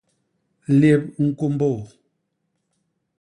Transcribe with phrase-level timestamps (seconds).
[0.79, 1.69] Lép u ñkômbô.